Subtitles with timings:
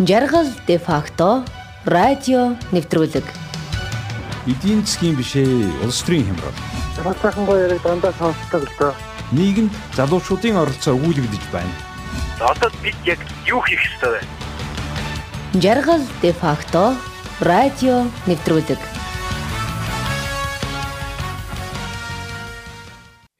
[0.00, 1.44] Жаргал де факто
[1.84, 3.24] радио нэвтрүүлэг.
[4.48, 6.56] Эдийн засгийн бишээ улс төрийн хямрал.
[6.96, 8.94] Цахалгаан гоё яриг дандаа сонсдог л доо.
[9.36, 11.68] Нийгэмд залуучуудын оролцоо өгүүлэгдэж байна.
[12.40, 15.60] Одоо бид яг юу хийх ёстой вэ?
[15.60, 16.96] Жаргал де факто
[17.44, 18.80] радио нэвтрүүлэг.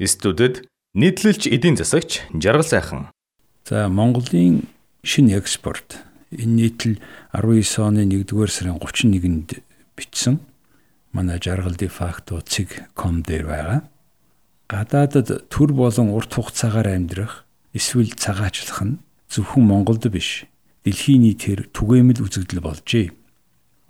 [0.05, 3.09] Студид нийтлэлч эдийн засагч Жаргал сайхан.
[3.65, 4.69] За Монголын
[5.01, 6.97] шинэ экспорт энэ нийтлэл
[7.35, 9.63] 19 оны 1-р сарын 31-нд
[9.99, 10.39] бичсэн
[11.13, 13.81] манай жаргал де факто цэг ком дээр байгаа.
[14.71, 17.45] Гадаадад төр болон урт хугацаагаар амьдрах
[17.75, 20.47] эсвэл цагаачлах нь зөвхөн Монголд биш
[20.87, 23.11] дэлхийн нийтээр түгээмэл үзэгдэл болжээ.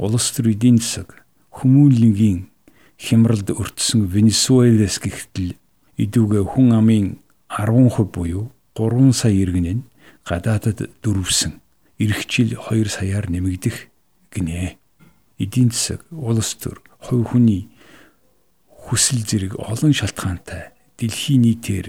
[0.01, 1.21] Улс төр эдийн засаг
[1.61, 2.49] хүмүүнлэнгийн
[2.97, 5.61] хямралд өртсөн Венесуэлээс гихтэл
[6.01, 7.07] идүүгээ хүн амын
[7.53, 9.87] 10% буюу 3 сая иргэн нь
[10.25, 11.61] гадаадад дөрвсөн
[12.01, 13.93] ирэх жил 2 саяар нэмэгдэх
[14.33, 14.81] гинэ.
[15.37, 17.69] Эдийн засаг, улс төр, хувь хүний
[18.73, 21.87] хүсэл зэрэг олон шалтгаантай дэлхийн нийтээр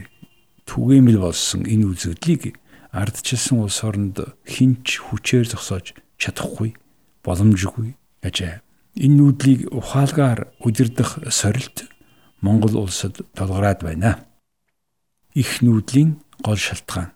[0.67, 2.59] түгээмэл болсон энэ үзэгдлийг
[2.91, 6.75] ардчилсан улс оронд хинч хүчээр зогсоож чадахгүй
[7.23, 8.59] боломжгүй гэжээ.
[8.99, 11.87] Энэ нүүдлийг ухаалгаар удирдах сорилт
[12.43, 14.27] Монгол улсад толгораад байна.
[15.33, 17.15] Их нүүдлийн гол шалтгаан.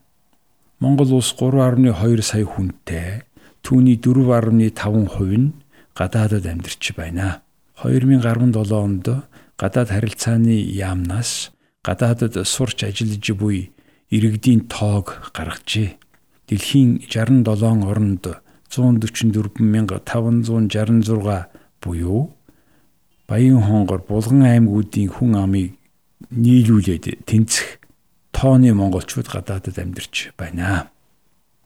[0.79, 3.23] Монгол улс 3.2 сая хүнтэй
[3.63, 5.55] түүний 4.5% нь
[5.95, 7.41] гадаадад амьдарч байна.
[7.79, 9.07] 2017 онд
[9.55, 13.71] гадаад харилцааны яамнаас гадаадад сурч ажиллаж буй
[14.11, 15.95] иргэдийн тоог гаргажээ.
[16.47, 18.27] Дэлхийн 67 оронд
[18.69, 21.45] 144566
[21.81, 22.35] буюу
[23.27, 25.73] Баян хонгор Булган аймагуудын хүн амыг
[26.29, 27.79] нийлүүлээд тэнцэх
[28.35, 30.91] тооны монголчууд гадаадад амьдарч байна.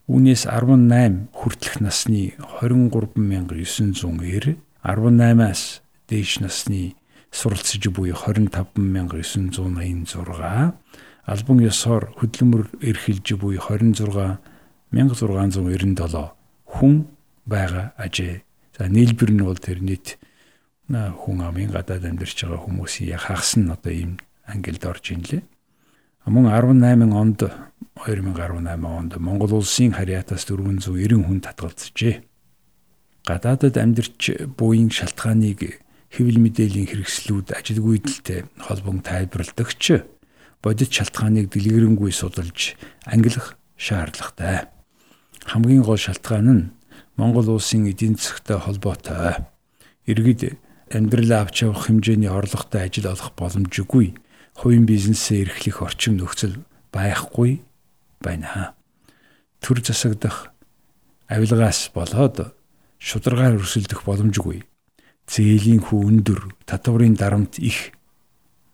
[0.06, 6.94] Үүнээс 18 хүртэлх насны 23990, 18-аас дээш насны
[7.34, 10.78] суралцж буй 25986,
[11.26, 16.30] албан ёсоор хөдөлмөр эрхэлж буй 26697
[16.70, 17.10] хүн
[17.50, 18.46] байгаа ажээ.
[18.78, 20.22] За нийлбэр нь бол тэр нийт
[20.90, 25.42] хүн амын гадаад амьдарч байгаа хүмүүсийн хагас нь одоо ийм ангилд орж ийн лээ.
[26.26, 27.40] Мөн 18 онд
[27.96, 32.24] 2018 онд Монгол улсын харьяатаас 490 хүн татгалзжээ.
[33.24, 35.80] Гадаадад амьдарч буйн шалтгааныг
[36.12, 40.04] хэвлэл мэдээллийн хэрэгслүүд ажилгүйдэлтэй холбон тайлбарладагч
[40.60, 42.76] бодит шалтгааныг дэлгэрэнгүй судалж
[43.08, 44.68] ангилах шаардлагатай.
[45.48, 46.70] Хамгийн гол шалтгаан нь
[47.16, 49.48] Монгол улсын эдийн засгтай холбоотой.
[50.04, 50.60] Иргэд
[50.92, 54.16] амьдралаа авч явах хэмжээний орлоготой ажил олох боломжгүй
[54.60, 56.60] хувийн бизнесээ эрхлэх орчин нөхцөл
[56.92, 57.64] байхгүй
[58.20, 58.76] байна.
[59.64, 60.52] Төр засагдах
[61.32, 62.52] авилгаас болоод
[63.00, 64.68] шударгаар өрсөлдөх боломжгүй.
[65.32, 67.96] Зээлийн хүү өндөр, татварын дарамт их.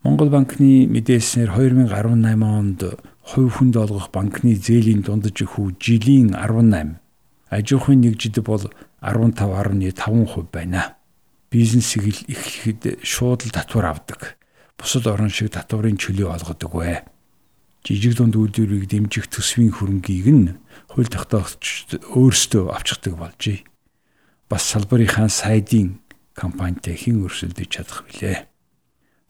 [0.02, 2.82] Монгол банкны мэдээснээр 2018 онд
[3.22, 6.98] хувь хүнд олгох банкны зээлийн дундаж хүү жилийн 18,
[7.54, 8.66] аж ахуйн нэгжид бол
[9.02, 10.96] 15.5% байна
[11.50, 14.35] бизнесийг эхлэхэд шууд л татвар авдаг.
[14.76, 17.04] Бусад орн шиг татварын чөлөө олгодог вэ.
[17.86, 20.56] Жижиг дунд үйлдвэрийг дэмжих төсвийн хөрөнгийг нь
[20.92, 23.64] хууль тогтоогчд өөрсдөө авчдаг болжээ.
[24.50, 26.00] Бас салбарынхаа сайдын
[26.34, 28.46] компанитай хэн өрсөлдөж чадах вүлээ.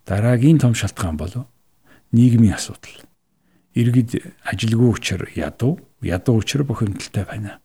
[0.09, 1.47] Дараагийн том шалтгаан бол
[2.13, 3.05] нийгмийн асуудал.
[3.77, 7.61] Иргэд ажилгүй учраас ядуу, ядуу учраас бухимдалтай байна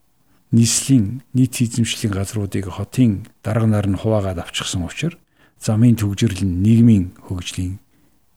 [0.52, 5.16] нийслэлийн нийт эзэмшлийн газруудыг хотын дарга нар нь хуваагаад авчихсан учраас
[5.62, 7.78] замын төгжрөл нь нийгмийн хөгжлийн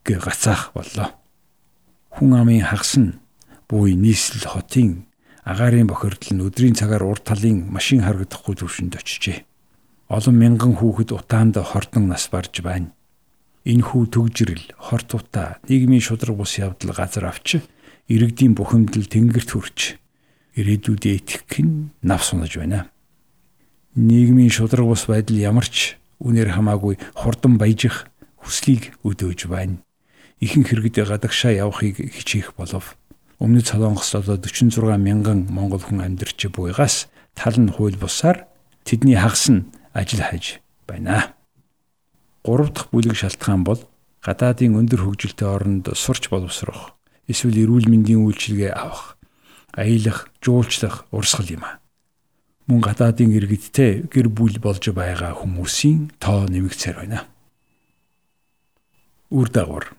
[0.04, 1.08] гацаах боллоо.
[2.12, 3.16] Хүн амын хагас нь
[3.68, 5.08] буй нийслэл хотын
[5.48, 9.48] агаарын бохирдол нь өдрийн цагаар урд талын машин харагдахгүй төвшөнд очижээ.
[10.12, 12.92] Олон мянган хүүхэд утаанд хордон нас барж байна.
[13.64, 17.64] Энэ хүү төгжрөл, хорт утаа, нийгмийн шудраг бус явдал газар авч
[18.12, 19.96] иргэдийн бухимдал тэнгэрт хүрч
[20.60, 22.92] ирээдүйдээ итгэх нь нав сунаж байна.
[23.96, 28.08] Нийгмийн шудраг бус байдал ямар ч үнээр хамаагүй хурдан баяжих
[28.40, 29.84] хүслийг өдөөж байна.
[30.40, 32.96] Ихэнх хэрэгдээ гадагшаа явахыг хичээх болов.
[33.38, 38.48] Өмнөд Солонгост одоо 46 мянган монгол хүн амьдарч буйгаас тал нь хууль бусаар
[38.82, 41.36] тэдний хагас нь ажил хайж байна.
[42.42, 43.84] Гурав дахь бүлэг шалтгаан бол
[44.24, 46.96] гадаадын өндөр хөгжилтэй оронд сурч боловсрох
[47.28, 49.16] эсвэл эрүүл мэндийн үйлчилгээ авах
[49.76, 51.83] аялах, жуулчлах урсгал юм а.
[52.64, 57.28] Мөн гадаадын иргэдтэй гэр бүл болж байгаа хүмүүсийн тоо нэмэгцээр байна.
[59.28, 59.92] Үр дагавар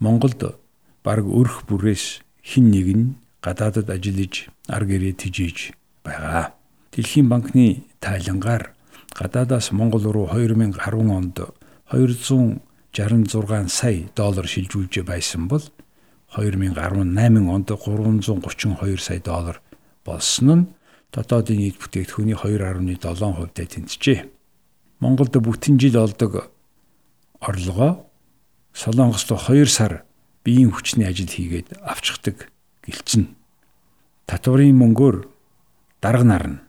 [0.00, 0.40] Монголд
[1.04, 3.04] бараг өрх бүрээс хин нэг нь
[3.44, 6.56] гадаадад ажиллаж ар гэрээ тижиж байгаа.
[6.96, 8.72] Дэлхийн банкны тайлангаар
[9.12, 10.72] гадаадаас Монгол руу 2010
[11.12, 11.36] онд
[11.92, 15.68] 266 сая доллар шилжүүлж байсан бол
[16.32, 19.60] 2018 онд 332 сая доллар
[20.00, 20.64] болсон нь
[21.16, 24.28] дотоодын нийт бүтээгдэхүүний 2.7%-д тэнцжээ.
[25.00, 26.52] Монголд бүтэн жил олдог
[27.40, 28.04] орлогоо
[28.76, 30.04] Солонгост 2 сар
[30.44, 32.52] биеийн хүчний ажил хийгээд авчдаг
[32.84, 33.32] гэлцэн.
[34.28, 35.24] Татварын мөнгөөр
[36.04, 36.60] дарга нарна.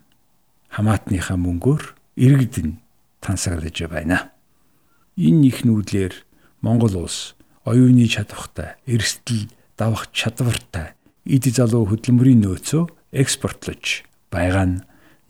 [0.72, 1.84] Хамаатныхаа мөнгөөр
[2.16, 2.80] иргэдэн
[3.20, 4.32] тансаглаж байна.
[5.20, 6.16] Энэ их нүүдлэр
[6.64, 7.36] Монгол улс
[7.68, 10.96] оюуны чадвартай, эрсдэл давах чадвартай
[11.28, 14.84] эд залуу хөдөлмөрийн нөөцөө экспортлож байгаа нь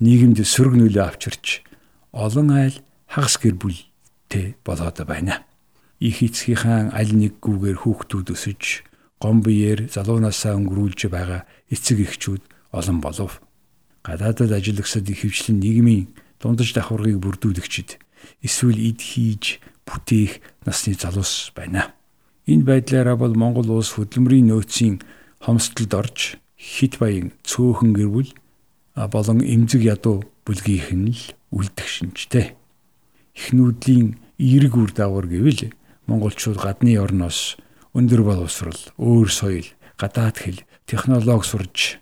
[0.03, 1.65] нийгэмд сөрөг нөлөө авчирч
[2.13, 2.75] олон айл
[3.07, 5.47] хагас гэр бүлтэй болоод байна
[5.99, 8.85] их эцгийнхаа аль нэггүйгээр хүүхдүүд өсөж
[9.17, 13.41] гом биеэр залуунаасаа өнгөрүүлж байгаа эцэг эхчүүд олон болов.
[14.05, 17.97] Гадаадад ажиллагсад ихэвчлэн нийгмийн дундаж давхаргыг бүрдүүлэгчид
[18.45, 19.57] эсвэл эд хийж
[19.89, 20.37] бүтээх
[20.69, 21.97] насны залуус байна.
[22.45, 25.01] Энэ байдлаараа бол Монгол улс хөдөлмөрийн нөөцийн
[25.41, 28.29] хомсдолд орж хит баян цөөхөн гэр бүл
[29.05, 31.21] болон эмзэг ядуу бүлгийнх нь л
[31.53, 32.57] үлдэх шинжтэй.
[33.37, 35.69] Эхнүүдлийн эерэг үр дагавар гэвэл
[36.09, 37.61] монголчууд гадны орноос
[37.93, 39.69] өндөр боловсрал, өөр соёл,
[40.01, 42.01] гадаад хэл, технологи сурж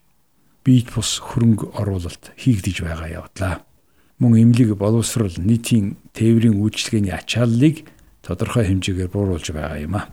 [0.64, 3.56] биет бус хөрөнгө оруулалт хийгдэж байгаа явдлаа.
[4.20, 7.86] Мөн эмнэлэг боловсрал нийтийн тээврийн үйлчлэгээний ачааллыг
[8.24, 10.10] тодорхой хэмжээгээр бууруулж байгаа юм а.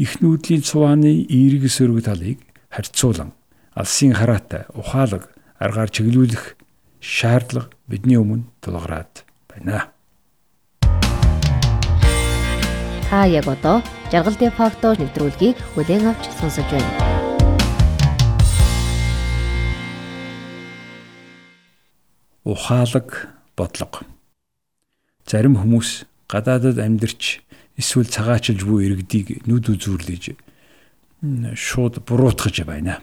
[0.00, 2.40] Ихнүүдлийн цувааны эерэг сөрөг талыг
[2.72, 3.36] харьцуулан
[3.76, 6.56] алсын хараатай ухаалаг аргаар чиглүүлэх
[7.00, 9.88] шаардлага бидний өмнө тулгараад байна.
[13.08, 13.80] Та яг одоо
[14.12, 16.92] жаргал де факто нэвтрүүлгийг бүлээн авч сонсож байна.
[22.44, 24.04] Ухаалаг бодлого.
[25.26, 27.40] Зарим хүмүүс гадаадад амьдарч
[27.80, 30.36] эсвэл цагаачилж буй иргэдийг нүд үзүүрлэж
[31.54, 33.00] шууд буруутгаж байна.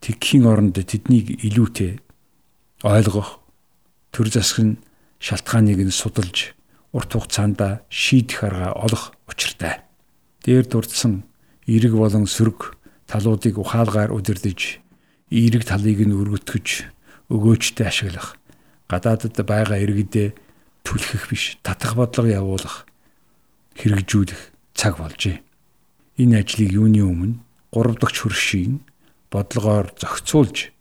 [0.00, 2.00] Тэгхийн оронд тэднийг илүүтэй
[2.84, 3.40] ойлгох
[4.12, 4.80] төр нь
[5.20, 6.56] шалтгааныг нь судалж
[6.96, 9.84] урт хугацаанд шийдэх арга олох учиртай.
[10.44, 11.24] Дээр дурдсан
[11.66, 12.76] эрэг болон сөрөг
[13.10, 14.80] талуудыг ухаалгаар удирдах,
[15.30, 16.68] эрэг талыг нь өргөтгөж
[17.28, 18.38] өгөөжтэй ашиглах,
[18.86, 20.34] гадаадд байгаа иргэдээ
[20.86, 22.86] түлхэх биш, татах бодлого явуулах,
[23.74, 24.42] хэрэгжүүлэх
[24.74, 25.42] цаг болжээ.
[26.22, 27.42] Энэ ажлыг юуны өмнө
[27.74, 28.80] 3 дахь хөршийн
[29.30, 30.72] бодлогоор зохицуулж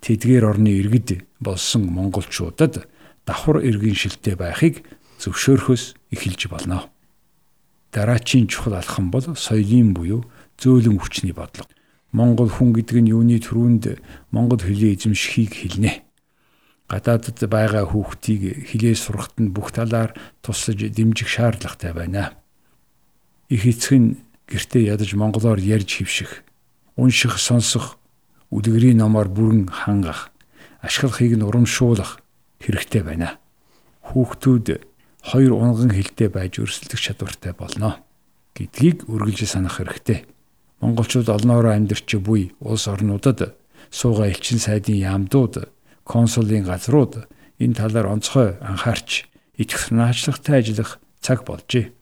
[0.00, 2.88] тэдгээр орны иргэд болсон монголчуудад
[3.26, 4.84] давхар иргэн шилтэй байхыг
[5.20, 6.88] зөвшөөрөхөөс эхэлж болно.
[7.92, 10.24] Дараачийн чухал алхам бол соёлын буюу
[10.60, 11.68] зөөлөн хүчний бодлого.
[12.12, 14.00] Монгол хүн гэдэг нь юуны төрөнд
[14.34, 16.02] монгол хэлний эзэмшихийг хэлнэ.
[16.90, 22.34] Гадаадд байгаа хүүхдийг хэлээ сурахад нь бүх талаар тусаж дэмжих шаардлагатай байна.
[23.46, 24.08] Их эцэг нь
[24.50, 26.42] гэртээ ядаж монголоор ярьж хөвших,
[27.00, 27.96] унших, сонсох,
[28.52, 30.28] үлгэрийн номоор бүрэн хангах,
[30.84, 32.20] ашиглахыг нь урамшуулах
[32.60, 33.40] хэрэгтэй байна.
[34.04, 34.84] Хүүхдүүд
[35.24, 38.04] хоёр унган хилтэй байж өрсөлдөх чадвартай болно
[38.56, 40.28] гэдгийг үргэлж санах хэрэгтэй.
[40.80, 43.56] Монголчууд олноороо амьдарч буй улс орнуудад
[43.90, 45.68] сууга элчин сайдын яамдууд,
[46.04, 47.28] консулын газрууд
[47.60, 51.92] энэ талаар онцгой анхаарч итгэх наачлагтай ажиллах цаг болжээ.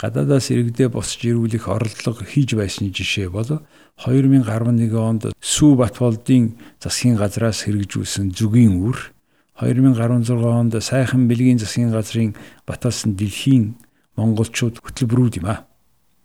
[0.00, 3.60] Гадаадаас иргэдээ босч ирүүлэх оролдлого хийж байсны жишээ бол
[4.00, 9.12] 2011 онд Сүү Батболдын засгийн газраас хэрэгжүүлсэн зүгийн үр
[9.60, 12.32] 2016 онд сайхан бэлгийн засгийн газрын
[12.64, 13.76] баталсан дэлхийн
[14.16, 15.68] монголчууд хөтөлбөрүүд юм а.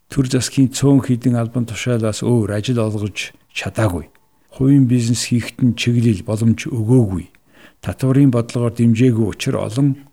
[0.07, 4.07] Төр засгийн цөөн хідэн албан тушаалаас өөр ажил олгож чадаагүй.
[4.55, 7.27] Хувийн бизнес хийхэд нь чиглэл боломж өгөөгүй.
[7.83, 10.07] Татварын бодлогоор дэмжээгүй учраас олон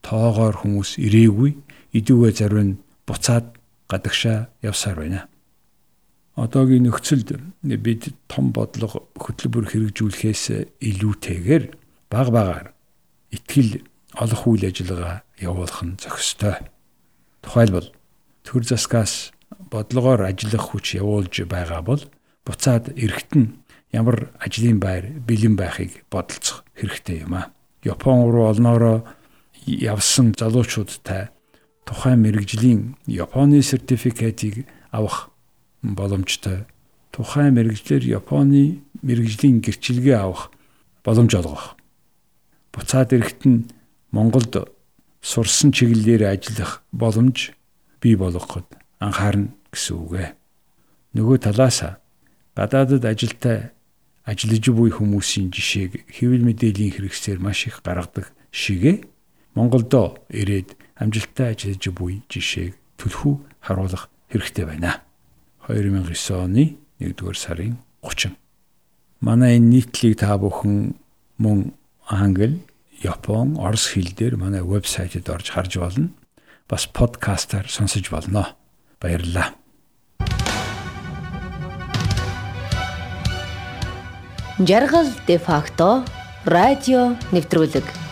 [0.00, 1.60] тоогоор хүмүүс ирээгүй.
[1.92, 3.56] Идүүгээ зарим буцаад
[3.88, 5.20] гадагшаа явсаар байна.
[6.36, 7.32] Одоогийн нөхцөлд
[7.62, 11.64] бид том бодлого хөтөлбөр хэрэгжүүлэхээс илүүтэйгээр
[12.12, 12.66] баг багаар
[13.32, 13.80] итгэл
[14.20, 16.68] олох үйл ажиллагаа явуулах нь зохистой.
[17.40, 17.88] Тухайлбал
[18.44, 19.32] төр засгаас
[19.70, 22.02] бодлогоор ажиллах хүч явуулж байгаа бол
[22.44, 22.92] буцаад
[23.32, 23.56] нь
[23.96, 27.50] ямар ажлын байр бэлэн байхыг бодолцох хэрэгтэй юм а.
[27.80, 29.08] Япон руу олноороо
[29.66, 31.32] явсан залуучуудтай
[31.86, 35.30] тухайн мэрэгжлийн Японы сертификатыг авах
[35.80, 36.66] боломжтой.
[37.14, 40.50] Тухайн мэрэгжлэр Японы мэрэгжлийн гэрчилгээ авах
[41.06, 41.76] боломж олгох
[42.76, 43.64] буцаад ирэхэд нь
[44.12, 44.68] Монголд
[45.24, 47.56] сурсан чиглэлээр ажиллах боломж
[48.00, 48.68] бий болгоход
[49.00, 50.30] анхаарна гэсэн үг ээ.
[51.16, 51.96] Нөгөө талаас
[52.52, 53.72] гадаадд ажилтай
[54.28, 59.08] ажиллаж буй хүмүүсийн жишээг хэвлэл мэдээллийн хэрэгсээр маш их гаргадаг шигэ
[59.56, 65.02] Монголдо ирээд амжилттай ажиллаж буй жишээг түлхүү харуулах хэрэгтэй байна.
[65.68, 68.36] 2009 оны 1-р сарын 30.
[69.20, 70.96] Манай энэ нийтлийг та бүхэн
[71.38, 71.72] мөн
[72.08, 72.62] англи,
[73.02, 76.10] япон, орос хэл дээр манай вебсайтад орж харж болно.
[76.68, 78.56] Бас подкастаар сонсож болно.
[79.00, 79.54] Баярлалаа.
[84.58, 86.04] Жаргал де факто
[86.46, 88.05] радио нэвтрүүлэг.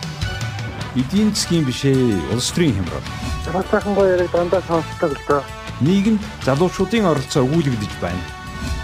[0.95, 3.03] Эдийн засгийн бишээ улс төрийн хямрал.
[3.51, 5.43] Бас сайхан гоё яриг дандаа сонсдог л доо.
[5.83, 8.23] Нийгэмд залуучуудын оролцоо өгүүлэгдэж байна.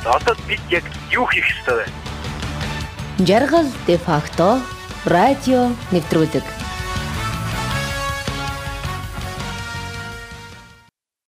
[0.03, 1.85] Одоо бид яг юу хийх ёстой вэ?
[3.23, 4.59] Жаргал де факто
[5.05, 6.60] радио нэвтрүүлэг.